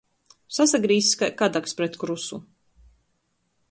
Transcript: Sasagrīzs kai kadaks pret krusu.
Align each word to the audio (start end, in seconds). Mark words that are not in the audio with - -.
Sasagrīzs 0.57 1.11
kai 1.21 1.29
kadaks 1.43 1.79
pret 1.81 2.01
krusu. 2.05 2.43